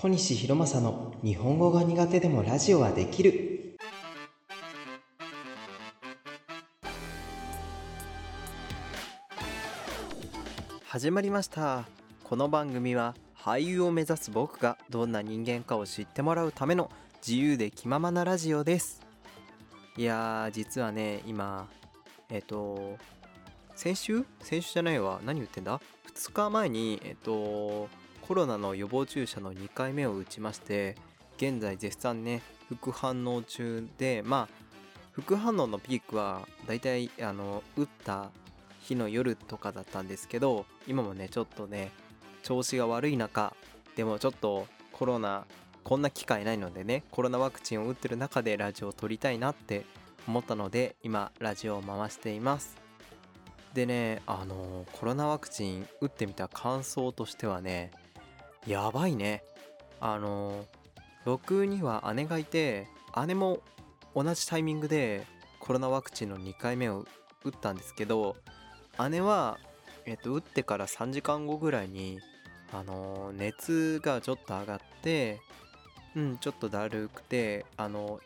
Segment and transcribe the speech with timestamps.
[0.00, 3.76] 小西弘正の日本語が苦手でもラジオはできる。
[10.86, 11.84] 始まりました。
[12.24, 19.02] この番組は俳優を目指す僕がどんな人間かを知ってもらうための自由で気ままなラジオです。
[19.98, 21.68] いやー実はね今
[22.30, 22.96] えっ、と
[23.74, 24.24] 先週？
[24.40, 25.20] 先週じゃないわ。
[25.26, 25.78] 何言ってんだ
[26.14, 27.90] ？2日前にえっ、と
[28.30, 30.94] コロナの予防注射の2回目を打ちまして
[31.38, 34.54] 現在絶賛ね副反応中でまあ
[35.10, 38.30] 副反応のピークはだいたいあの打った
[38.82, 41.90] 日の夜とかだったんですけど今もねちょっとね
[42.44, 43.52] 調子が悪い中
[43.96, 45.44] でもちょっとコロナ
[45.82, 49.84] こんな機会ないのでねコロナワクチンを打ってる中でラジオを撮りたいなって
[50.28, 52.76] 思ったので今ラジオを回しています。
[53.74, 57.90] でねあのコロナワクチン打ってみた感想としてはね
[58.66, 59.42] やばいね。
[60.00, 60.64] あの
[61.24, 62.88] 僕には姉がいて
[63.26, 63.60] 姉も
[64.14, 65.26] 同じタイミングで
[65.58, 67.04] コロナワクチンの2回目を
[67.44, 68.36] 打ったんですけど
[69.10, 69.58] 姉は、
[70.06, 72.18] えっと、打ってから3時間後ぐらいに
[72.72, 75.40] あの熱がちょっと上がって
[76.16, 78.20] うんちょっとだるくてあの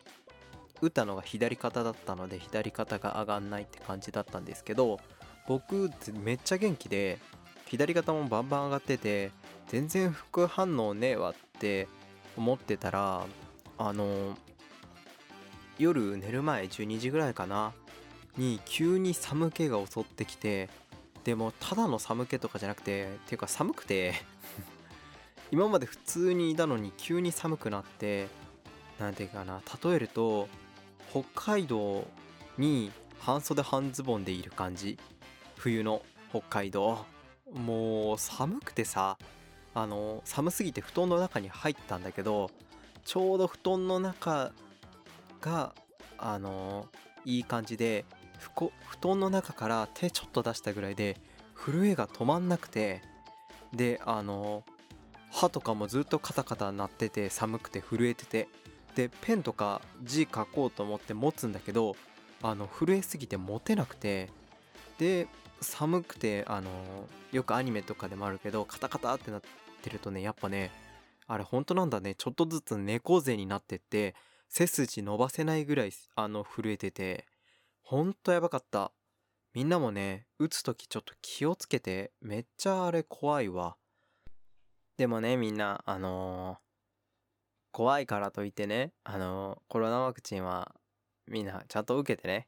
[0.81, 4.99] 打ったのが左肩だったので左肩が上がんないって感じだったんですけど
[5.47, 7.19] 僕めっちゃ元気で
[7.65, 9.31] 左肩もバンバン上がってて
[9.67, 11.87] 全然副反応ねえわって
[12.37, 13.25] 思ってたら
[13.77, 14.37] あの
[15.77, 17.73] 夜寝る前12時ぐらいかな
[18.37, 20.69] に急に寒気が襲ってきて
[21.23, 24.13] でもただの寒気とかじゃなくてっていうか寒くて
[25.51, 28.27] 今まで普通にいたのに急に寒くなって
[28.99, 30.47] 何ていうかな例えると
[31.11, 32.05] 北海道
[32.57, 34.97] に半袖半ズボンでいる感じ。
[35.57, 37.05] 冬の北海道。
[37.53, 39.17] もう寒くてさ
[39.75, 42.49] あの寒すぎて布団の中に入ったんだけど
[43.03, 44.51] ちょうど布団の中
[45.41, 45.75] が
[46.17, 46.87] あの
[47.25, 48.05] いい感じで
[48.39, 51.17] 布団の中から手ちょっと出したぐらいで
[51.55, 53.01] 震えが止まんなくて
[53.73, 54.63] であの
[55.29, 58.47] 歯とかもずっとカタカタ鳴ってて寒くて震えてて
[58.95, 61.97] でペンとか字書こうと思って持つんだけど
[62.41, 64.29] あの震えすぎて持てなくて
[64.97, 65.27] で
[65.59, 66.69] 寒くてあの
[67.33, 69.47] よくアニメとかでもあるけどカタカタってなって
[69.85, 70.71] ってるとねやっぱね
[71.27, 72.15] あれ本当なんだね。
[72.15, 74.15] ちょっとずつ猫背になってって
[74.47, 77.25] 背筋伸ばせないぐらいあの震えてて
[77.81, 78.91] ほんとやばかった。
[79.53, 83.77] みんなもね打つ時ちょっと気をつけてめっちゃあれ怖いわ。
[84.97, 86.57] でもねみんなあのー、
[87.71, 90.75] 怖いからといってねあのー、コロナワクチンは
[91.27, 92.47] みんなちゃんと受けてね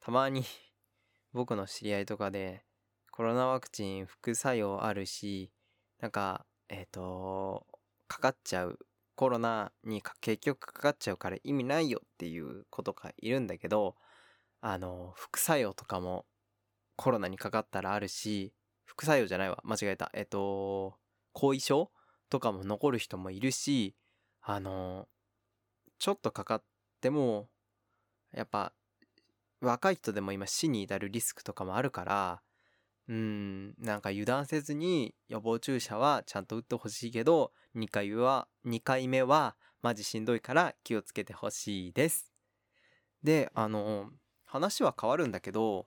[0.00, 0.44] たまに
[1.32, 2.64] 僕の知り合いとかで
[3.10, 5.52] コロナワクチン副作用あるし
[6.00, 7.66] なんかえっ、ー、と
[8.08, 8.78] かかっちゃう
[9.14, 13.94] コロナに結局かかっちゃうから意味ないよっていう子とかいるんだけど
[14.60, 16.26] あの副作用とかも
[16.96, 18.52] コロナにかかったらあるし
[18.84, 19.60] 副作用じゃないわ。
[19.64, 20.10] 間違えた。
[20.14, 20.96] えっ、ー、と
[21.32, 21.90] 後遺症
[22.28, 23.94] とかも残る人もいるし
[24.42, 25.06] あの
[25.98, 26.62] ちょっとかかっ
[27.00, 27.48] ても
[28.32, 28.72] やっぱ
[29.60, 32.42] 若い人でも今死に至るリスクとかもあるから
[33.08, 33.74] うん。
[33.78, 42.32] なんか油断せずに予防注射はちゃんと打ってほしいけど2回は2回目はマジしんどいから気をつけてほしいです。
[43.22, 44.10] であの
[44.44, 45.86] 話は変わるんだけど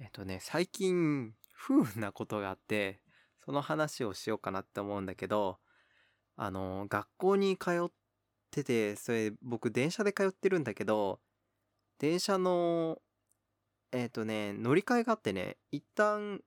[0.00, 3.00] えっとね最近不運なことがあって
[3.44, 5.58] その話をしようかなって思うんだけど
[6.36, 7.90] あの学校に通っ
[8.50, 11.20] ててそれ僕電車で通ってるんだけど
[11.98, 12.98] 電車の
[13.92, 16.40] えっ、ー、とね乗り換えがあってね一旦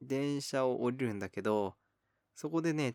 [0.00, 1.74] 電車を降りるんだけど
[2.34, 2.94] そこでね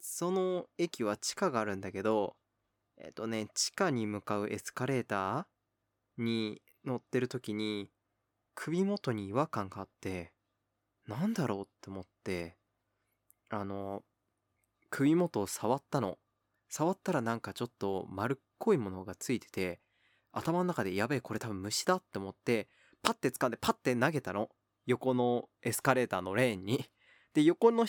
[0.00, 2.36] その駅は地下があるんだけど
[2.98, 7.88] えっ、ー、とね地下に向かうエスカレーターに乗ってる時に
[8.54, 10.32] 首元に違和感があって
[11.06, 12.56] なんだろうって思って
[13.50, 14.02] あの
[14.90, 16.18] 首元を触ったの。
[16.68, 19.80] 触ったらなんかちょっと丸っこいものがついてて
[20.32, 22.68] 頭の中でやべえこれ多分虫だって思って
[23.04, 24.48] パッて掴んでパッて投げたの？
[24.86, 26.90] 横のエスカレーターのレーンに。
[27.34, 27.86] で横の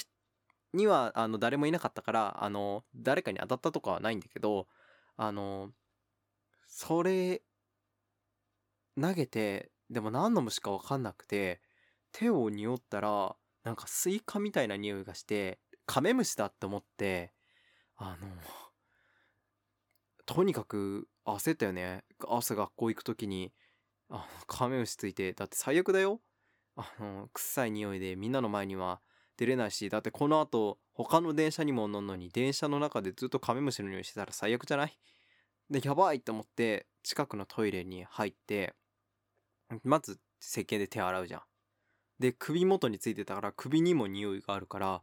[0.73, 4.67] にはあの誰もいなかったからあの誰かに当たったとかはないんだけど
[5.15, 5.71] あの
[6.67, 7.41] それ
[8.99, 11.61] 投げてでも何の虫か分かんなくて
[12.11, 17.31] 手を匂ったらなんかスイカみたいな匂いがしてカメムシだって思って
[17.95, 18.27] あの
[20.25, 22.03] とにかく焦ったよね。
[22.27, 23.53] 朝学校行く時に。
[24.09, 26.21] あカメムシついてだって最悪だよ。
[26.75, 28.99] あの臭い匂いでみんなの前には
[29.37, 34.97] 出れないしだってこの後他の電車にも乗るのに電車の中でずっとカメムシの匂いしてたら最悪じゃない？
[35.69, 38.75] でやばいと思って近くのトイレに入って
[39.83, 41.41] まず石鹸で手洗うじゃん。
[42.19, 45.01] で首元についてたから首にも匂いがあるから、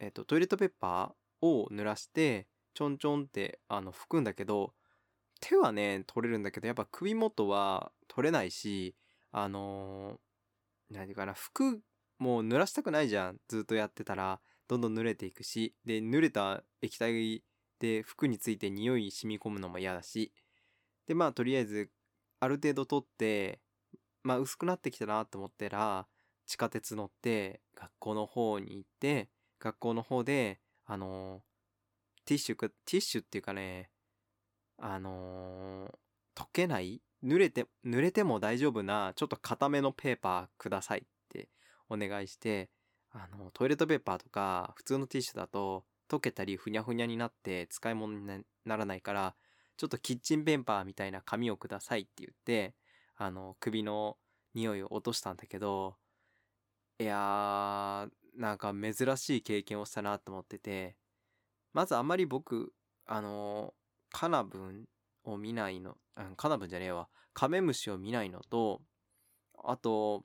[0.00, 4.72] えっとトイレットペッパーを濡らしてちょんちょんってあの拭くんだけど
[5.40, 8.94] 手はね取れるんだけどやっぱ首元は取れないし
[9.30, 11.80] あのー、何ていうかな服
[12.18, 17.42] もう濡らしたくないじゃんずっとやってたらどんどん濡れていくしで濡れた液体
[17.78, 20.32] で服について匂い染み込むのも嫌だし
[21.06, 21.90] でまあとりあえず
[22.40, 23.60] ある程度取って
[24.22, 26.06] まあ薄くなってきたなと思ったら
[26.46, 29.28] 地下鉄乗って学校の方に行って
[29.60, 31.40] 学校の方であのー
[32.24, 33.90] ティッシュかティッシュっていうかね
[34.78, 41.48] あのー溶けない濡れて濡れても大丈夫なちょっと固めのペーパーくださいって
[41.88, 42.70] お願いして
[43.10, 49.34] あのトイレットペーパーとか普通のティッシュだと溶けたりふにゃふにゃになって使い物にならないから
[49.76, 52.74] ちょっとキッチンペーパーみたいな紙をくださいって言って
[53.16, 54.16] あの首の
[54.54, 55.96] 匂いを落としたんだけど
[56.98, 60.96] いやーなんか珍しい経験をしたなと思ってて
[61.72, 62.72] まずあんまり僕
[63.06, 63.74] あの
[64.10, 64.84] カナブン
[65.32, 67.08] を見ないの、うん、カナブンじゃねえわ。
[67.34, 68.82] カメムシを見ないのと
[69.64, 70.24] あと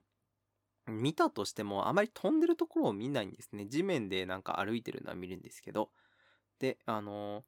[0.88, 3.66] 見たとしてもあまり飛んでるところを見ないんですね。
[3.68, 5.92] 地面でなんか歩いてるのは見るんですけど。
[6.60, 7.44] であの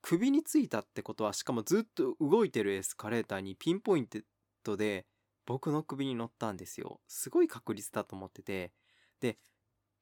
[0.00, 4.08] 首についたってことはしかもずっと動いてるエスカレーターにピンポイン
[4.62, 5.06] トで
[5.44, 7.00] 僕の首に乗ったんですよ。
[7.08, 8.72] すごい確率だと思ってて。
[9.20, 9.38] で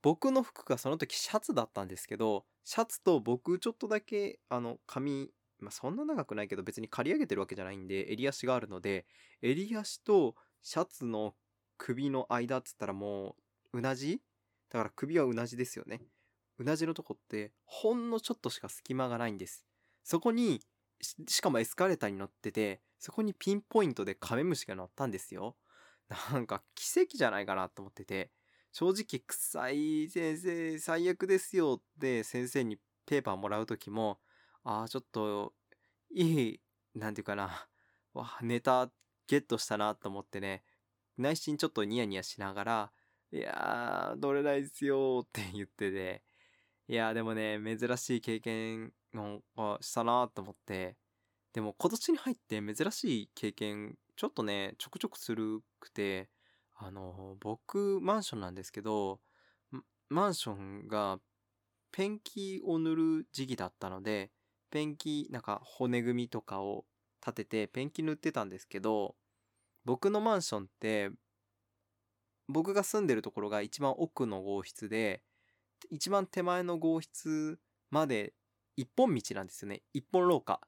[0.02, 9.06] 僕の服がその時シャツだったんですけどシャツと僕ちょっとだけあの髪まあそんな長くないけど別に刈り上げてるわけじゃないんで襟足があるので
[9.42, 11.34] 襟足とシャツの
[11.78, 13.36] 首の間っつったらも
[13.72, 14.20] ううなじ？
[14.70, 16.00] だから首はうなじですよね。
[16.58, 19.66] うなじのとこってほんのちょっとしか隙間がないんです。
[20.02, 20.60] そこに
[21.28, 25.56] しかもエスカレーターに乗っててそこにピンポイントでカメムシが乗ったんですよ。
[26.32, 28.30] なんか奇跡じゃないかなと思ってて
[28.72, 34.18] 正直臭い先生最悪ですよって先生にペーパーもらう時も
[34.68, 35.54] ああちょっと
[36.10, 36.60] いい
[36.96, 37.68] なんていうかな。
[38.14, 38.90] わネタ
[39.28, 40.64] ゲットしたなと思ってね。
[41.16, 42.92] 内心ちょっとニヤニヤしながら
[43.30, 46.24] いやー取れないですよって言ってて。
[46.88, 48.92] いやーでもね珍しい経験
[49.56, 50.96] をしたなと思って。
[51.52, 56.28] でも今年に入って珍しい経験ちょっとねちょくちょくするくて
[56.74, 59.20] あの僕マンションなんですけど
[60.08, 61.20] マンションが
[61.92, 64.32] ペンキを塗る時期だったので
[64.70, 66.84] ペンキなんか骨組みとかを
[67.24, 69.14] 立ててペンキ塗ってたんですけど
[69.84, 71.10] 僕のマンションって
[72.48, 75.22] 僕が住んでるところが一番奥の号室で
[75.90, 77.58] 一番手前の号室
[77.90, 78.32] まで
[78.76, 79.82] 一本道なんですよね。
[79.92, 80.60] 一本廊下。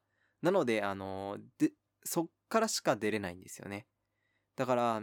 [0.43, 1.73] なのであので
[2.05, 3.87] そっからしか出れないんですよね。
[4.57, 5.03] だから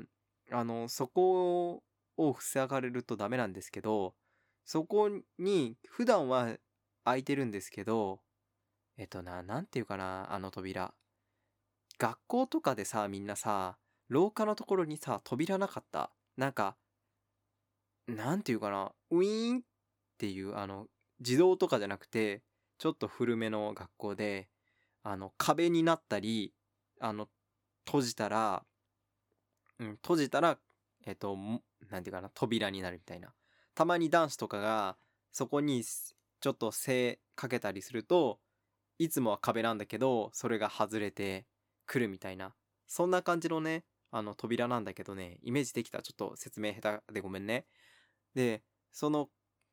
[0.52, 1.84] あのそこ
[2.18, 4.16] を塞がれるとダメなんですけど
[4.66, 6.58] そこに普段は
[7.04, 8.22] 開いてるんですけど
[8.98, 10.94] えっとな何て言うかなあの扉。
[11.98, 13.78] 学校とかでさみんなさ
[14.10, 16.12] 廊下のところにさ扉なかった。
[16.38, 16.76] なんか
[18.08, 19.62] なんて言うかなウィーンっ
[20.18, 20.88] ていうあの
[21.20, 22.44] 自動とかじゃなくて
[22.78, 24.50] ちょっと古めの学校で
[25.04, 26.54] あの壁になったり
[27.00, 27.30] あの
[27.86, 28.64] 閉じたら
[29.80, 30.58] うん閉じたら
[31.06, 31.38] えっと
[31.90, 33.34] なんていうかな扉になるみたいな。
[33.76, 34.98] たまに男子とかが
[35.32, 38.40] そこにちょっと背かけたりすると
[38.98, 41.46] いつもは壁なんだけどそれが外れて
[41.86, 42.54] くるみたいな。
[42.88, 46.02] そんな感じのねあの扉なんだけどねイメージできた。
[46.02, 47.66] ちょっと説明下手でごめんね。
[48.34, 49.30] でその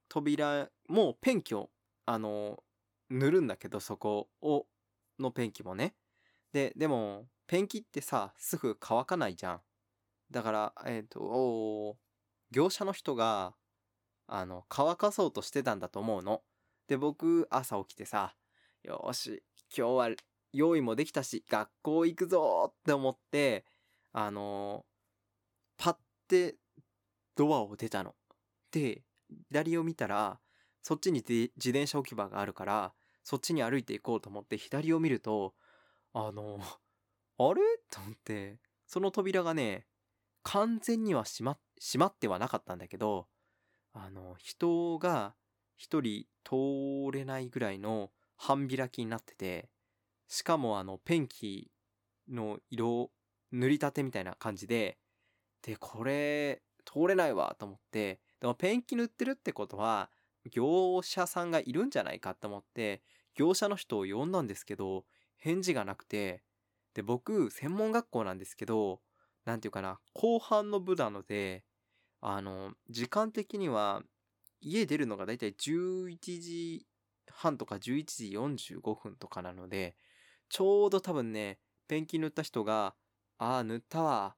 [0.09, 1.71] 扉もペンキを
[2.07, 2.63] あの
[3.11, 4.67] 塗るんだけどそこを
[5.19, 5.95] のペンキもね。
[6.53, 9.61] ででもペンキってさすぐ乾かないじゃん。
[10.31, 11.97] だからえっ、ー、と
[12.51, 13.55] 業者の人が
[14.27, 16.43] あの乾かそうとしてたんだと思うの。
[16.89, 18.35] で僕朝起きてさ
[18.85, 19.43] よし
[19.77, 20.11] 今日は
[20.53, 23.65] 用意もできたし学校行くぞって思って
[24.13, 25.97] あのー、パッ
[26.27, 26.57] て
[27.37, 28.15] ドアを出たの。
[28.73, 29.03] で
[29.49, 30.41] 左を見たら
[30.83, 35.55] そっちに自転車置き場があるからそっちに歩いていこうと思って左を見ると
[36.13, 36.59] あの
[37.39, 37.61] あれ？
[37.91, 39.87] と思ってその扉がね
[40.43, 43.29] 完全には閉ま閉まってはなかったんだけど
[43.95, 45.35] あの人が
[45.77, 48.11] 一人通れないぐらいの
[48.43, 49.69] 半開きになってて
[50.27, 51.71] しかもあのペンキ
[52.29, 53.13] の色
[53.53, 54.99] 塗りたてみたいな感じで
[55.63, 60.11] でこれ通れないわと思ってでもペンキ塗ってるってことは
[60.51, 63.03] 業者さんがいるんじゃないかと思って
[63.37, 65.05] 業者の人を呼んだんですけど
[65.37, 66.43] 返事がなくて
[66.95, 69.01] で僕専門学校なんですけど
[69.45, 71.63] なんていうかな後半の部なので
[72.21, 74.03] あの時間的には
[74.61, 76.87] 家出るのがだいたい11時
[77.35, 79.97] 半とか11時45分とかなので
[80.49, 81.59] ちょうど多分ね
[81.89, 82.95] ペンキ塗った人が
[83.39, 84.37] 「ああ塗ったわ。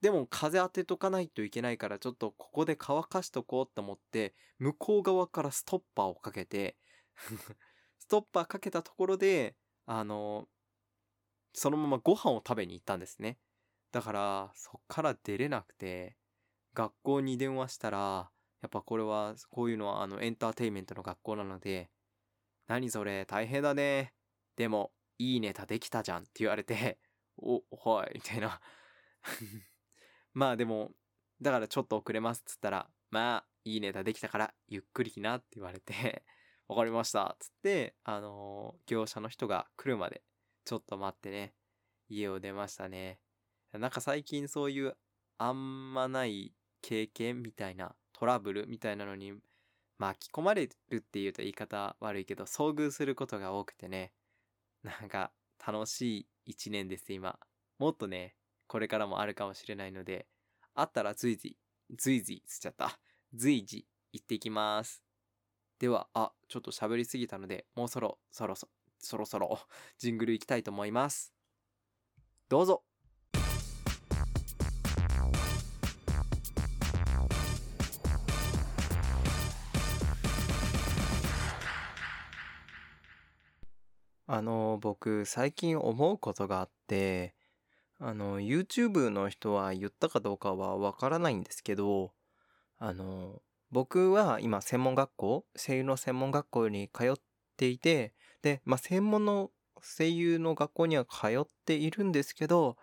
[0.00, 6.78] でも風当てとかないといけないからちょっとここで乾かしとこうと思って向こう側からストッパーをかけて
[7.98, 10.48] ストッパーかけたところであの
[11.52, 13.38] そのままご飯を食べに行ったんですね。
[13.92, 16.16] だからそっから出れなくて
[16.74, 18.30] 学校に電話したら
[18.62, 21.90] やっぱこれはこういうのはあのエンターテイメントの学校なので
[22.70, 24.12] 何それ大変だね。
[24.54, 27.00] でもいいネタできたじゃんって言われて
[27.36, 28.60] おはいみたいな。
[30.34, 30.92] まあでも、
[31.42, 36.24] だからちょっと遅れますっつったら、まあ、いいネタできたからゆっくり来なって言われて
[36.68, 37.30] わかりました。
[37.34, 40.22] っつって、あのー、業者の人が来るまで
[40.64, 41.56] ちょっと待ってね、
[42.08, 43.20] 家を出ましたね。
[43.72, 44.96] なんか最近そういう
[45.38, 49.34] あんまない経験みたいなトラブルみたいなのに
[50.00, 54.12] 巻き込まれるっていうと言い方悪いけど遭遇することが多くてね
[54.82, 55.30] なんか
[55.64, 57.38] 楽しい一年です今
[57.78, 58.34] もっとね
[58.70, 60.28] これからもあるかもしれないので、
[60.76, 61.56] あったら随時、
[61.98, 63.00] 随時つっちゃった。
[63.34, 65.02] 随時行ってきます。
[65.80, 68.68] では、あ、ちょっと喋りすぎたので、もうそろそろそ、
[69.00, 69.58] そろそろ
[69.98, 71.34] ジングル行きたいと思います。
[72.48, 72.84] どうぞ
[84.32, 87.34] あの僕最近思うことがあって
[88.02, 92.12] あの、YouTube の人は言ったかどうかはわからないんですけど、
[92.78, 97.14] あの、僕は今専門学校、声優の専門学校に通っ
[97.58, 99.50] ていて、で、まあ、専門の
[99.82, 102.78] 声優の学校には通っているんですけど、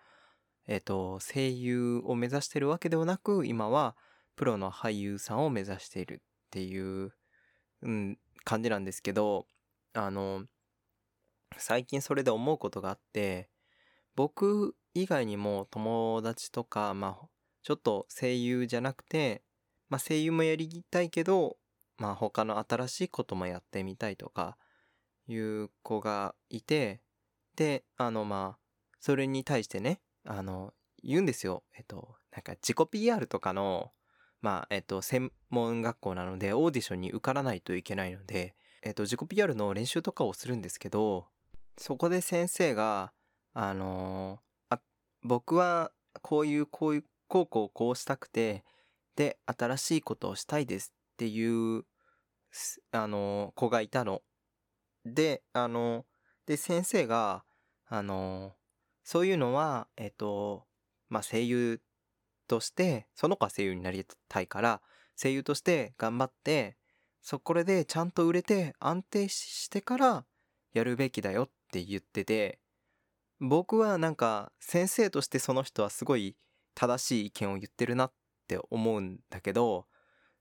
[0.68, 3.96] えっ、と、声優を目指してるわけではなく、今は
[4.36, 7.12] プロの俳優さんを目指しているっていう、
[7.82, 9.46] うん、感じなんですけど、
[9.94, 10.44] あの、
[11.56, 13.48] 最近それで思うことがあって、
[14.14, 17.28] 僕以外にも友達とか、まあ、
[17.62, 19.42] ちょっと声優じゃなくて、
[19.88, 21.56] まあ、声優もやりたいけど、
[21.98, 24.56] まあ、他の新しいこともやってみたいとか
[25.26, 27.00] いう子がいて、
[27.56, 28.58] で、あの、まあ、
[29.00, 31.64] それに対してね、あの、言うんですよ。
[31.76, 33.92] えっと、なんか自己 PR とかの、
[34.40, 41.26] まあ、えっと、専門学校なので、オーディションに受からないといけないので、えっと、自己 PR の練習とかをするんですけど、
[41.78, 43.12] そこで先生が、
[43.54, 44.80] あのあ
[45.22, 45.90] 僕は
[46.22, 48.64] こういうこういうこうこうこうしたくて
[49.16, 51.84] で新しいことをしたいですっていう
[52.92, 54.22] あの子がいたの。
[55.04, 56.04] であの
[56.46, 57.44] で先生が
[57.86, 58.54] あの
[59.02, 60.66] そういうのはえっと
[61.08, 61.80] まあ声優
[62.46, 64.80] としてその子は声優になりたいから
[65.20, 66.76] 声優として頑張って
[67.22, 70.24] そこでちゃんと売れて安定してから
[70.72, 72.58] やるべきだよっって言ってて
[73.40, 76.34] 僕はなんか先生としてその人はすごい
[76.74, 78.12] 正しい意見を言ってるなっ
[78.48, 79.86] て思うんだけど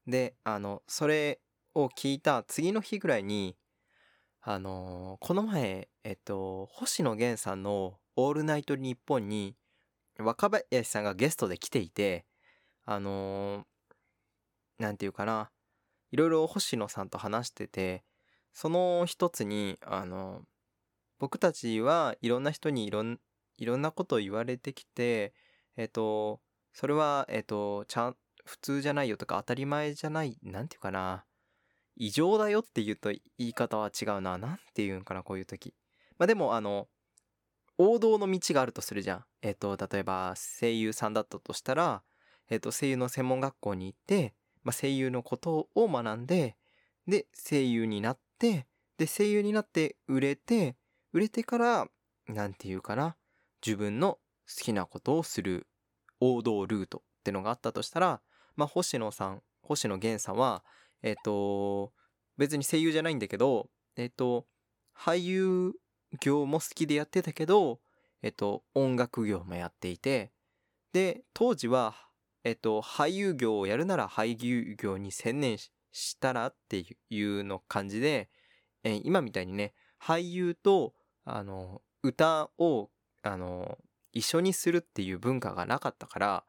[0.08, 1.40] であのそれ
[1.76, 3.58] を聞いた次の日ぐらいに
[4.42, 9.56] あのこの前えっと星野源さんの「オールナイトニッポン」に
[10.18, 12.26] 若林さんがゲストで来ていて
[12.86, 13.66] あの
[14.80, 15.52] 何て言うかな
[16.12, 18.04] いろいろ星野さんと話してて
[18.54, 20.42] その一つにあの
[21.20, 23.20] 僕たちはいろんな人にいろん
[23.58, 25.34] いろんなことを言われてきて、
[25.76, 26.40] えっ、と、
[26.74, 31.26] それは、えっ、と、ちゃん、普通じゃないよとか当たり前じゃない、なんていうかな。
[31.96, 34.38] 異常だよって言うと言い方は違うな。
[34.38, 35.74] なんて言うんかな、こういう時。
[36.20, 36.88] まあでも、あの、
[37.80, 39.26] 王道の道があるとするじゃん。
[39.42, 42.04] えっ、と、例えば声優さんだったとしたら、
[42.50, 46.58] えっ、と、声優の専門学校に行って、まあ、声優のことを学んで、
[47.08, 50.76] で、声優になって、で、声優になって売れて、
[51.14, 51.88] 売れてから、
[52.28, 53.16] なんていうかな、
[53.66, 55.68] 自分の好きなことをする
[56.20, 58.22] 王道ルートってのがあったとしたら、
[58.56, 60.64] まあ、星野さん、星野源さんは、
[61.02, 61.94] えっ、ー、と、
[62.38, 64.48] 別に声優じゃないんだけど、えっ、ー、と、
[64.96, 65.74] 俳優
[66.22, 67.80] 業も好きでやってたけど、
[68.22, 70.32] えっ、ー、と、音楽業もやっていて、
[70.94, 71.96] で、当時は、
[72.44, 75.58] えっと、俳優業をやるなら俳優業に専念
[75.92, 78.30] したらっていうの感じで、
[78.84, 80.94] え、今みたいにね、俳優と
[81.30, 82.90] あの歌を
[83.22, 83.78] あの
[84.14, 86.44] 一緒にするっていう文化がなかったから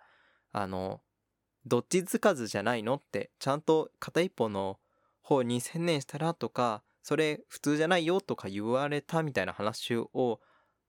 [0.53, 1.01] あの
[1.67, 4.79] どっちつかずじゃないのってちゃんと片一方の
[5.21, 10.41] 方に専念したらとかそれ普通じゃないよとか言われたみたいな話を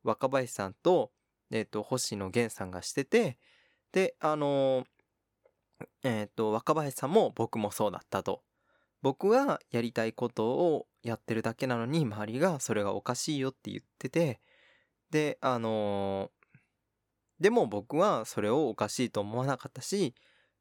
[0.03, 1.11] 若林さんと,、
[1.49, 3.37] えー、と星野源さんがしてて
[3.91, 4.85] であの
[6.03, 8.43] えっ、と若林さんも僕もそうだったと。
[9.01, 14.41] 僕はやりたいことをやってるだけなのに周りがそれがおかしいよって言ってて
[15.11, 16.39] であのー
[17.39, 20.13] でも僕はそれをおかしいと思わなかったし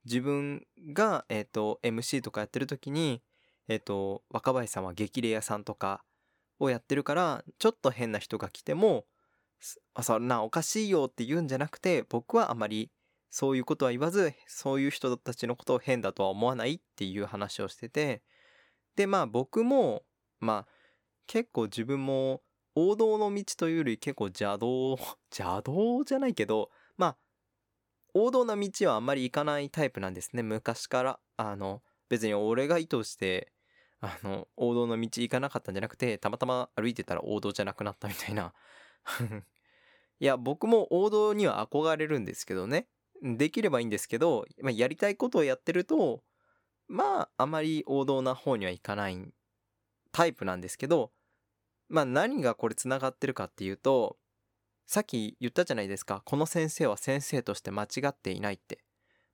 [0.04, 3.20] 自分が、えー、と MC とかやってる時に、
[3.66, 6.02] えー、と若林さんは激レアさんとか
[6.60, 9.04] をやってるからちょっと変な人が来ても
[9.94, 12.90] あそんなおかしいよって言うんじゃなくて僕はあまり
[13.30, 18.22] そういうことは言わずそういう人たちのことを変だとは思わないっていう話をしてて
[18.96, 20.02] でまあ僕も
[20.40, 20.72] まあ
[21.26, 22.42] 結構自分も
[22.74, 24.96] 王道の道というより結構邪道
[25.30, 27.16] 邪道じゃないけどまあ
[28.14, 30.42] 王道な道はあんまり行かないタイプなんですね。
[30.42, 31.20] 昔から。
[31.36, 33.52] あの別に俺が意図して
[34.00, 38.52] あの王道の道行かなかったんじゃなくてたまたま歩いてたら王道じゃなくなったみたいな。
[40.20, 42.88] いや僕も王道には憧れるんですけどね。
[43.22, 46.22] できればいいんですけど、まあ、やりたいことをやってると
[46.86, 49.18] まああまり王道な方にはいかない
[50.12, 51.10] タイプなんですけど
[51.88, 54.16] まあ何がこれつながってるかっていうと
[54.88, 56.22] さっき言ったじゃないですか。
[56.24, 58.78] この先生は先生として間違っていないって。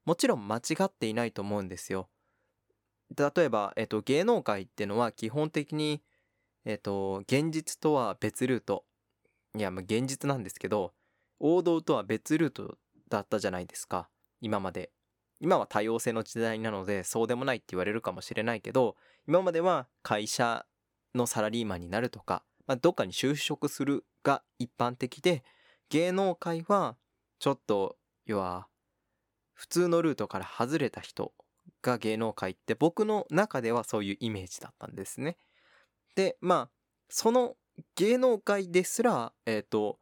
[0.05, 2.09] もちろん間違っていないと思うんですよ。
[3.17, 6.03] 例えば、えっと、芸能界ってのは基本的に
[6.65, 8.85] えっと現実とは別ルート。
[9.57, 10.93] いやまあ現実なんですけど
[11.39, 12.77] 王道とは別ルート
[13.09, 14.09] だったじゃないですか
[14.41, 14.91] 今まで
[15.41, 18.97] 今は多様性の時代なのでそうでもないって言われるかもしれないけど
[19.27, 20.65] 今までは会社
[21.15, 25.45] のサラリーマンになるとか、まあ、どっかに就職するが一般的で
[25.91, 26.97] 芸能界は
[27.39, 27.97] ちょっと
[28.27, 28.69] 要は
[29.53, 31.33] 普通のルートから外れた人
[31.83, 35.37] が芸能界って僕の中ではそういうイメージだったんですね。
[36.17, 36.71] でまあ
[37.09, 37.57] その
[37.97, 39.99] 芸能界ですらえっ、と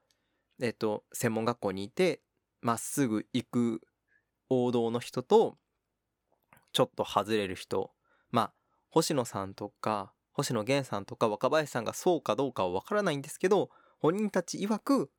[0.61, 2.20] えっ、と専門学校にいて
[2.62, 3.83] まっすぐ行く
[4.48, 5.59] 王道の人と
[6.72, 7.92] ちょっと外れる人。
[8.31, 8.53] まあ
[8.88, 15.11] 星野さんとか星野源さんとか若林さんがそうかどうかはわからないんですけど本人たち曰く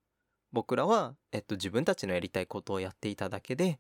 [0.51, 3.79] 僕らは、えっと、自分たちのやりたいことをやっていただけで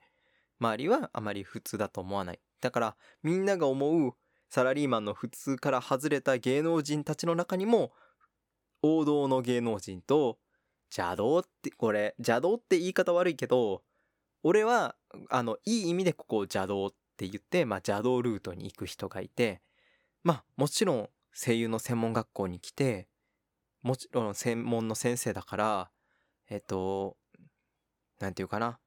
[0.59, 2.39] 周りはあまり普通だと思わない。
[2.61, 4.13] だからみんなが思う
[4.49, 7.91] サラリーマンの普通から外れた芸能人たちの中にも
[8.81, 10.37] 王道の芸能人と
[10.95, 13.81] 邪道ってこれ邪道って言い方悪いけど
[14.43, 14.95] 俺は
[15.29, 19.61] あのいい意味でここを邪道って言って、まあ、邪道ルートに行く人がいて
[20.23, 23.07] まあもちろん声優の専門学校に来て
[23.81, 25.89] もちろん専門の先生だから
[26.49, 27.17] えっと
[28.19, 28.79] なんていうかな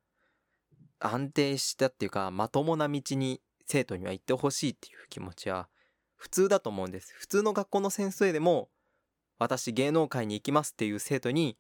[1.00, 5.68] 安定したっていうかまともな道に生徒には行ってほしいっていう気持ちは
[6.14, 7.12] 普通だと思うんです。
[7.14, 8.70] 普通の学校の先生でも
[9.38, 11.58] 私芸能界に行きますっていう生徒に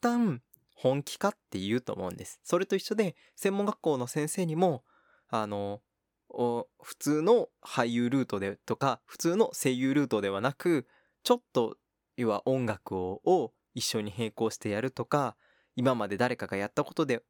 [0.00, 0.42] 旦
[0.74, 4.84] 本気かって言うと思うんですそれと一緒で専門学校の先生にも
[5.28, 5.80] あの
[6.28, 10.86] 普通の俳優ルートでとか普通の声優ルートではなく
[11.22, 11.76] ちょっと
[12.16, 15.36] 要は音楽をを一緒に並行してやるとか
[15.76, 17.22] 今まで誰かがやったことで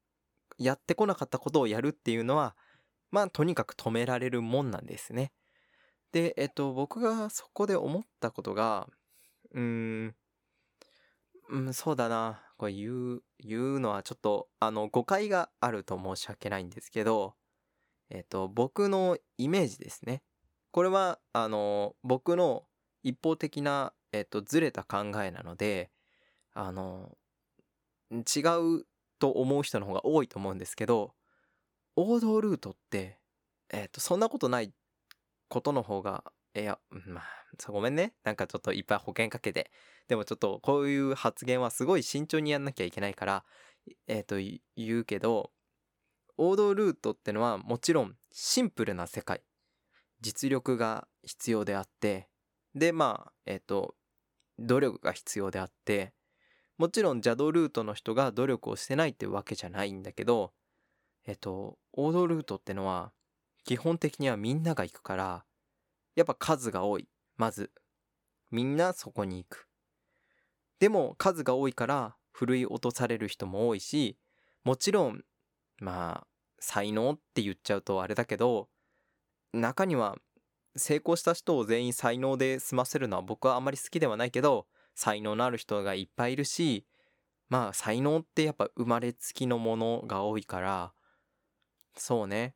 [0.59, 2.57] やってこなかったことをやるっていうのは
[3.11, 5.33] まあとにかく止められるもんなんですね。
[6.13, 8.89] でえっと僕がそこで思ったことが
[9.53, 10.15] うーん
[11.51, 17.35] うんそうだなこれ言う言うのはちょっとあの誤解があると申し訳ないんですけど
[18.11, 20.23] えっと僕のイメージですね。
[20.71, 22.65] これはあの僕の
[23.03, 25.91] 一方的な、えっと、ずれた考えなので
[26.53, 27.17] あの
[28.11, 28.41] 違
[28.81, 28.87] う
[29.19, 31.15] と思う人の方が多いと思うんですけど
[31.95, 33.19] 王道ルートって、
[33.71, 34.73] えっとそんなことない
[35.49, 36.25] ことの方が
[36.57, 37.25] いやまあ
[37.69, 38.15] ごめんね。
[38.25, 39.71] なんかちょっといっぱい保険かけて。
[40.09, 43.45] でもちょっとこういう発言はすごい慎重にやんなきゃいけないから
[44.07, 45.51] えっ、と言うけど
[46.37, 49.43] 王道ルートってのはもちろんシンプルな世界。
[50.21, 52.29] 実力が必要であって。
[52.75, 53.95] でまあえっ、と
[54.59, 56.15] 努力が必要であって。
[56.79, 60.53] もちろん邪道ルートの人が努力をしてないってわけじゃないんだけど
[61.27, 63.13] えっ、と王道ルートってのは
[63.65, 65.45] 基本的にはみんなが行くから
[66.17, 67.09] やっぱ数が多い。
[67.37, 67.71] まず。
[68.51, 69.69] みんなそこに行く。
[70.79, 74.19] でも数が多いからふるい落とされる人も多いし
[74.65, 75.25] もちろん
[75.79, 76.27] まあ
[76.59, 78.69] 才能って言っちゃうとあれだけど
[79.53, 80.17] 中には
[80.77, 86.85] 成功した人を全員才能で済ませるのは僕はあんまり好きではないけど才能のある人がいっぱいいるし
[87.49, 90.93] まあ才能ってやっぱ生まれつきのものが多いから
[91.97, 92.55] そうね。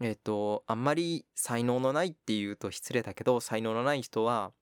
[0.00, 4.52] えっ、とあんまり才能のないっていうと失礼だけど才能のない人は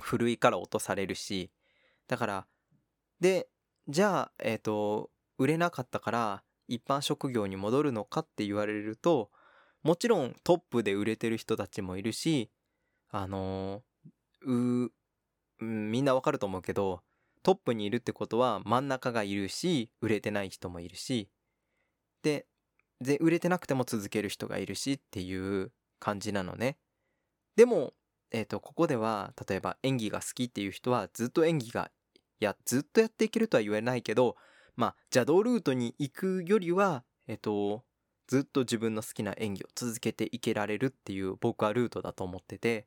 [0.00, 1.50] ふるいから落とされるし
[2.08, 2.46] だから
[3.20, 3.48] で
[3.88, 9.30] じゃあえっ、と売れなかったから一般職業に戻るのかって言われると
[9.82, 12.50] もちろんトップで売れてる人たちもいるし
[13.10, 13.82] あの
[14.44, 14.54] う
[15.60, 17.02] うんみんなわかると思うけど
[17.42, 21.28] トップにいるってことは真ん中がいるし売れてない人もいるし
[22.22, 22.46] で
[23.02, 26.78] で売れてなくても続ける人がいるしっていう感じなのね。
[27.56, 27.94] でも、
[28.30, 31.90] えー、とここでは例えば演技が好きっていう人はずっと演技が
[32.40, 34.36] いやずっとやっていけるとは言えないけど
[34.74, 37.84] まあ邪道ルートに行くよりはえっ、と
[38.26, 42.86] ずっと自分の好きな演技を続けていけられるっていう僕はルートだと思ってて。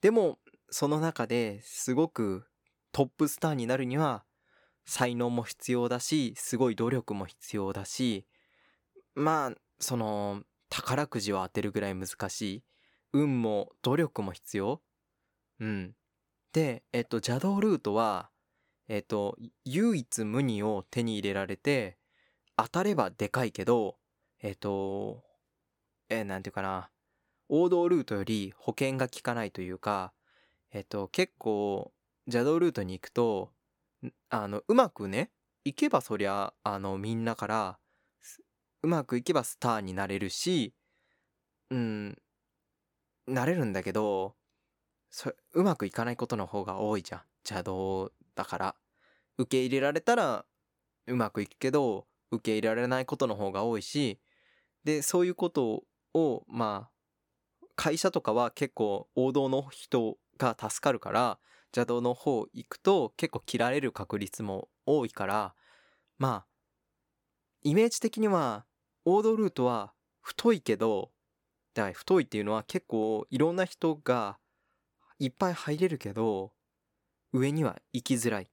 [0.00, 0.38] でも
[0.70, 2.46] その中ですごく
[2.92, 4.24] トップスターになるには
[4.84, 8.26] 才能も必要だしすごい努力も必要だし
[9.16, 12.64] まあその宝くじを当てるぐらい難しい。
[13.12, 14.82] 運も努力も必要。
[15.58, 15.94] うん。
[16.52, 18.30] でえっと邪道ルートは
[18.88, 21.98] えっと唯一無二を手に入れられて
[22.56, 23.96] 当たればでかいけど
[24.42, 25.24] えっと
[26.08, 26.90] えなんていうかな。
[27.48, 30.12] 王道ルートより保険が効かないというか
[30.72, 31.92] えっと結構
[32.26, 33.52] 邪道ルートに行くと
[34.30, 35.30] あのうまくね
[35.64, 37.78] 行けばそりゃあのみんなから
[38.86, 40.72] うまくいけばスターになれるし
[41.70, 42.16] うん
[43.26, 44.36] なれるんだけど
[45.10, 47.20] そうまくいかないことの方が多いじゃん。
[47.44, 48.74] 邪道だから。
[49.38, 50.44] 受け入れられたら
[51.08, 54.20] うまくいくけど受け入れられないことの方が多いし
[54.84, 55.82] でそういうこと
[56.14, 61.38] をまあ会社とかは結構王道の人が助かるから
[61.76, 65.54] 邪道の方行くと結構切られる確率も多いから
[66.18, 66.46] まあ
[67.62, 68.64] イメージ的には
[69.08, 71.12] 王道ルートは太いけど
[71.74, 74.38] だ太いっていうのは結構いろんな人が
[75.20, 76.50] いっぱい入れるけど
[77.32, 78.50] 上には行きづらい。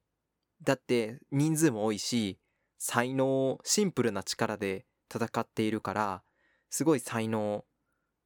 [0.62, 2.38] だって人数も多いし
[2.78, 6.22] 才能シンプルな力で戦っているから
[6.70, 7.64] すごい才能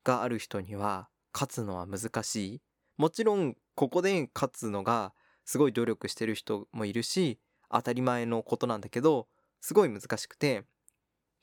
[0.05, 2.63] がある人には勝つのは難しい。
[2.99, 5.15] もちろんここで勝つのが
[5.47, 9.29] すごい努力してる人もいるし当たり前のことなんだけど
[9.63, 10.67] すごい難しくて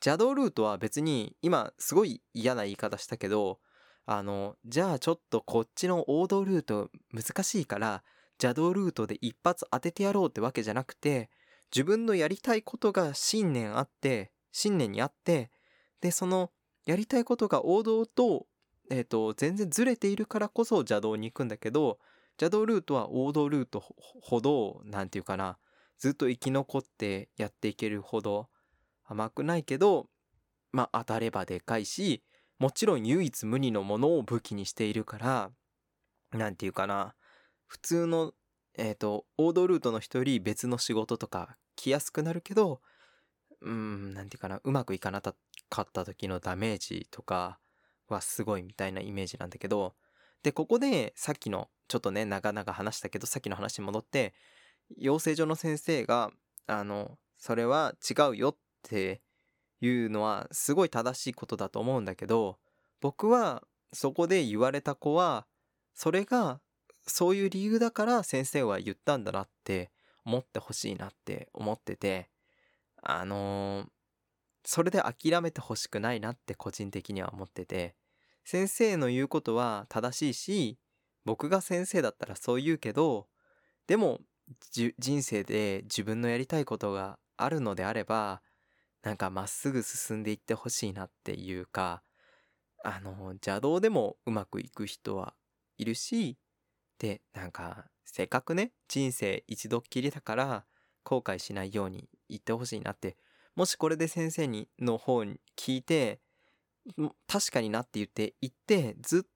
[0.04, 3.60] 邪道ルートは別に今すごい嫌な言い方したけど
[4.06, 8.04] あのじゃあちょっとこっちの王道ルート難しいから
[8.42, 11.30] 邪道ルートで一発当ててやろうってわけじゃなくて
[11.74, 15.50] 自分のやりたいことが信念あって信念にあって
[16.02, 16.52] でその
[16.86, 18.46] やりたいことが王道と,、
[18.92, 21.98] えーと、全然ずれているからこそ邪道に行くんだけど
[22.40, 23.84] 邪道ルートは王道ルート
[24.22, 25.58] ほど何て言うかな
[25.98, 28.50] ずっと生き残ってやっていけるほど
[29.06, 30.08] 甘くないけど
[30.72, 32.24] まあ当たればでかいし
[32.60, 35.52] もちろん唯一無二のものを武器にしているから
[36.32, 37.16] 何て言うかな。
[37.68, 38.34] 普通の
[38.78, 42.82] えっ、ー、と王道ルートの人より別の仕事とか来やすくなるけど
[43.62, 44.62] うん何て言うかな。
[44.64, 45.34] うまくいかなか
[45.82, 47.60] った時のダメージとか
[48.08, 49.96] はすごいみたいなイメージなんだけど。
[50.44, 54.36] でここでさっきのちょっとね長々話したけどさっきの話に戻って
[54.96, 56.30] 養成所の先生が
[56.68, 58.58] あのそれは違うよっ
[58.88, 59.22] て
[59.82, 62.58] いうのはすごい正しいことだと思うんだけど
[63.02, 65.46] 僕はそこで言われた子は
[65.94, 66.60] それが
[67.08, 69.92] そういう理由だから先生は言ったんだなって
[70.26, 72.30] 思ってほしいなって思ってて
[73.02, 73.88] あのー、
[74.64, 77.96] それで諦めてほしくないなって個人的には思ってて
[78.44, 80.80] 先生の言うことは正しいし
[81.26, 83.28] 僕が先生だったらそう言うけど
[83.88, 84.20] でも
[84.72, 88.42] 人生で自分のやりたいことがあるのであれば
[89.06, 92.02] なんかまっすぐ進んでいってほしいなっていうか
[92.84, 95.36] あの邪道でもうまくいく人は
[95.78, 96.40] いるし
[96.98, 100.66] でなんかせっかくね人生一度っきりだから
[101.04, 103.16] 後悔しないように言ってほしいなって
[103.56, 106.20] もしこれで先生にの方に聞いて
[107.28, 109.30] 確かになって言って言ってずっ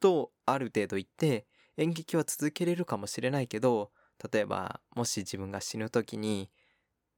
[0.00, 1.46] とある程度言って
[1.78, 3.90] 演劇は続けれるかもしれないけど
[4.30, 6.50] 例えばもし自分が死ぬ時に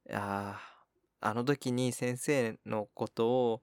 [0.09, 0.76] ああ
[1.19, 3.61] あの時に先生のことを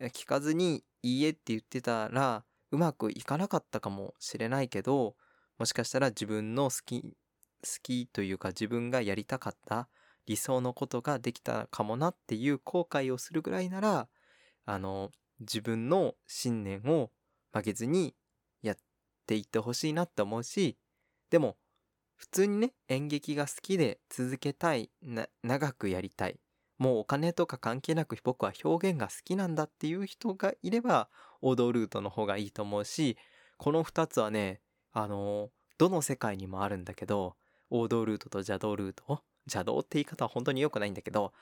[0.00, 5.16] 聞かずに「いいえ」って言ってたらうまくいかなかったかもしれないけど
[5.58, 9.88] もしかしたら自分の好き好きというか自分がやりたかった
[10.26, 14.08] 理想のことができたかもなっていう後悔をするぐらいなら
[14.64, 17.10] あの自分の信念を
[17.52, 18.14] 負けずに
[18.62, 18.76] やっ
[19.26, 20.76] ていってほしいなって思うし
[21.30, 21.56] でも
[22.16, 24.90] 普通にね演劇が好きで続けたい
[25.42, 26.38] 長くやりたい
[26.82, 31.08] もうお金とか関係なく僕は表現が好きなんだっていう人がいれば
[31.40, 33.16] 王道ルートの方がいいと思うし
[33.56, 34.60] この2つはね
[34.92, 37.36] あのどの世界にもあるんだけど
[37.70, 41.32] 王道ルートと邪道ルート邪道って言い方は本当に良くないんだけど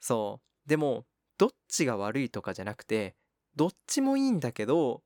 [0.00, 0.68] そう。
[0.68, 1.06] でも
[1.38, 3.16] どっちが悪いとかじゃなくて
[3.56, 5.02] どっちもいいんだけど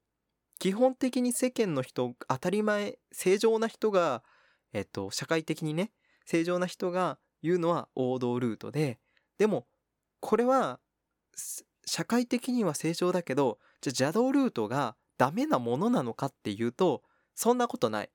[0.59, 4.25] 基本的に世間の人当たり前正常な人が
[4.73, 5.93] えっと社会的にね
[6.27, 8.99] 正常な人が言うのは王道ルートで
[9.43, 9.67] でも
[10.21, 10.79] これは
[11.85, 17.03] 社会的には正常だけどじゃ邪道ルートがダメなものなのかっていうと
[17.35, 18.11] そんなことない。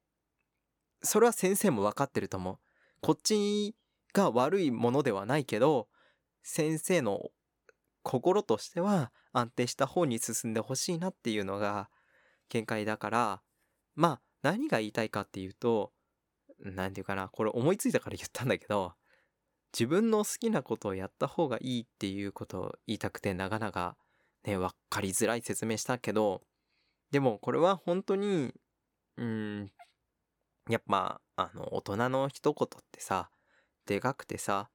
[1.04, 2.58] それは先生も分かってると思う。
[3.02, 3.76] こっち
[4.14, 5.90] が悪いものではないけど
[6.44, 7.30] 先生の
[8.04, 11.90] 心としては安定した方に進んでほしいなっていうのが
[12.48, 13.42] 見解だから
[13.96, 15.92] まあ何が言いたいかっていうと
[16.64, 18.94] 何て言うかなこれ思いついたから言ったんだけど
[19.74, 23.96] 自分の好きなことをやった方がいいっていうことを言いたくてなかなか
[24.44, 26.42] ね分かりづらい説明したけど
[27.12, 28.54] でもこれは本当に
[29.18, 29.72] うん
[30.70, 33.30] やっぱあの大人の一言ってさ
[33.86, 34.70] でかくてさ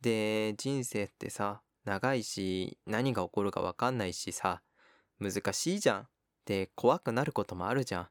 [0.00, 4.62] で人生ってさ長いし何が起こるか分かんないしさ
[5.20, 6.08] 難しいじゃん。
[6.46, 8.08] で怖くなることもあるじゃん。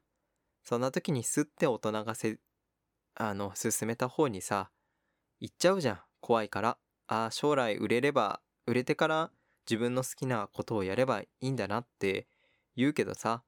[0.63, 2.39] そんな時にすって大人がせ
[3.15, 4.71] あの進めた方にさ
[5.39, 5.99] 行っちゃうじゃん。
[6.23, 9.31] 怖いからああ将来売れれば売れてから
[9.69, 12.27] 自分の好きなことをやればいいんだなって
[12.77, 13.43] 言うけどさ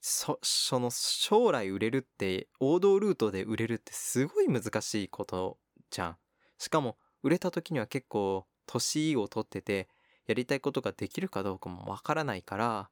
[0.00, 5.58] そその将来売れるって王道ルートで売れるってすごい難しいこと
[5.90, 6.16] じゃん。
[6.58, 9.88] しかも売れた時には結構年を取ってて
[10.26, 12.90] やりたいことができるかどうかもわからないから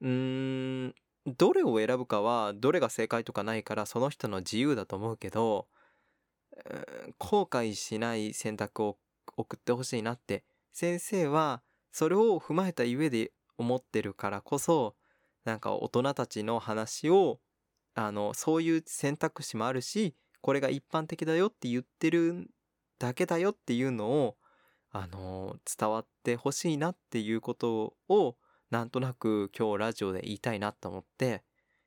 [0.00, 0.94] うーん
[1.26, 5.66] どれを選ぶかはどれが正解とかないからその人の自由だと思うけど
[7.18, 8.98] 後悔しない選択を
[9.36, 11.62] 送ってほしいなって先生は
[11.92, 14.94] それを踏まえた上で思ってるからこそ
[15.44, 17.40] なんか大人たちの話を
[17.94, 22.48] あのそういう選択肢もあるしこれが一般的だよって言ってる
[22.98, 24.36] だけだよっていうのを
[24.90, 28.36] あの伝わってほしいなっていうことを
[28.70, 31.42] なんとなく今日ラジオで言いたいなと思って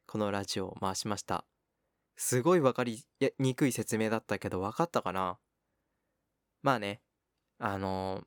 [0.07, 1.45] このラジオを回しました。
[2.15, 3.03] すごい分かり
[3.39, 5.37] にくい説明だったけど分かったかな？
[6.61, 7.01] まあね。
[7.57, 8.23] あの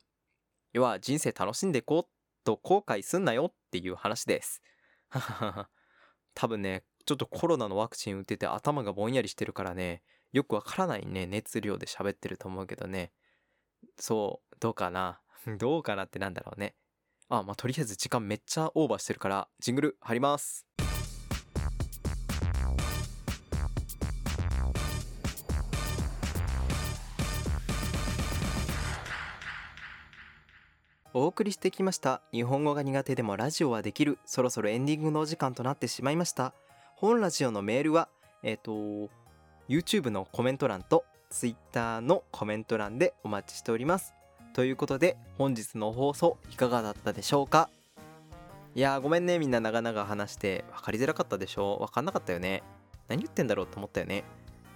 [0.73, 2.11] 要は人生楽しんでいこう
[2.45, 4.63] と後悔すんなよっていう話です。
[6.35, 13.13] 多分ねちょっとコロナのワクチン打ってて頭がぼんやりしてるからねよくわからないね熱量で喋ってると思うけどね。
[13.99, 15.21] そうどうかな？
[15.59, 16.77] どうかなってなんだろうね。
[17.31, 20.68] あまあとりあえず時間めっちゃオーバーしてるからジングル貼ります。
[31.21, 32.23] お送りしてきました。
[32.31, 34.21] 日本語が苦手でもラジオはできる。
[34.25, 36.55] そろそろエンディングのお時間となってしまいました。
[36.95, 38.09] 本ラジオのメールは
[38.45, 39.11] えっ、ー、と
[39.69, 44.15] YouTube のコメント欄と Twitter のコメント欄でお待ちしております。
[44.53, 47.69] ということで本日の放送いかがだったでしょうか？
[48.77, 49.41] いやーごめんね。
[49.41, 52.63] みんな長々話して分かりづらかったでしょ分かんなかったよね。
[53.09, 54.23] 何言ってんだろうと思ったよね。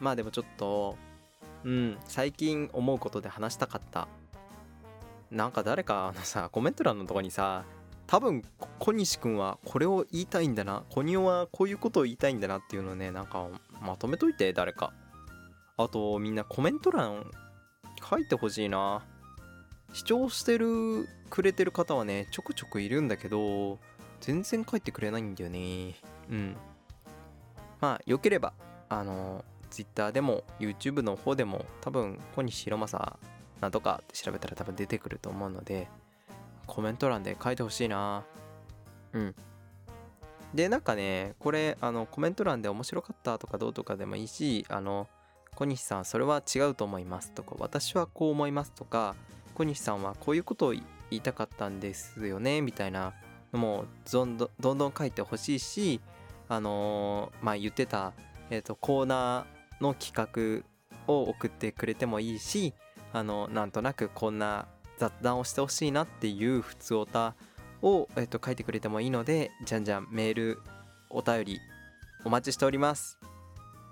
[0.01, 0.97] まあでもちょっと
[1.63, 4.09] うん最近思うことで話したかった。
[5.33, 7.65] なんか誰かあのさコメント欄のとこにさ
[8.07, 8.43] 多分
[8.79, 13.49] 小西くんはこれを言いたいんだな小仁はこういうことを言いたいんだなっていうのをねなんか
[13.81, 14.93] まとめといて誰か。
[15.79, 17.31] あとみんなコメント欄
[18.09, 19.03] 書いてほしいな。
[19.95, 23.79] 視聴してるくれてる方はねちょくちょくいるんだけど
[24.21, 25.95] 全然書いてくれないんだよね。
[26.31, 26.57] うん。
[27.81, 28.53] まあよければ
[28.91, 33.19] あの Twitter でも YouTube の方でも多分小西弘正
[33.63, 35.89] なんとかって調べたら多分出てくると思うので
[36.67, 38.25] コメント欄で書いてほしいな。
[39.13, 39.35] うん。
[40.53, 45.09] でなんかねこれあのコメント欄で面白かったとかどうとかでもいいしあの
[45.55, 49.15] 小西さんそれは違うと思いますとか私はこう思いますとか
[49.55, 53.15] 小西さんはこういうことを言いたかったんですよねみたいな
[53.53, 56.01] のもどんどんどんどん書いてほしいし
[56.51, 58.13] あのー、まあ言ってた、
[58.51, 62.75] えーとコーナーの企画を送ってくれてもいいし
[63.13, 64.67] あのなんとなくこんな
[64.99, 67.35] 雑談をしてほしいなっていう普通オタ
[67.83, 70.63] を、えっと、書いてくれてもいいのでじゃんじゃんメール
[71.11, 71.61] お便り
[72.25, 73.19] お待ちしております。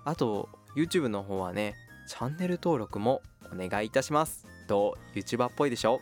[0.05, 1.75] あと YouTube の方はね
[2.07, 3.21] チャンネル登録も
[3.53, 4.47] お願いいたします。
[4.67, 5.99] と YouTuber っぽいでしょ？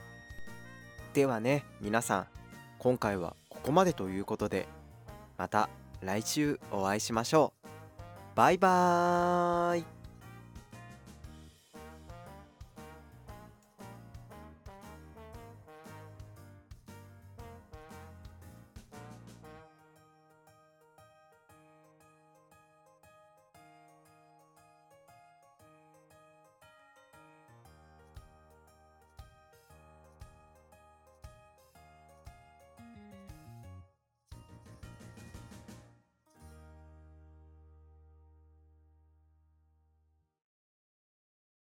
[1.13, 2.27] ではね皆さん
[2.77, 4.67] 今回はここまでということで
[5.37, 5.69] また
[6.01, 7.67] 来週お会いしましょう。
[8.35, 9.98] バイバーイ。